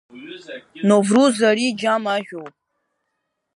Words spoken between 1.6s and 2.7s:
џьам ажәоуп.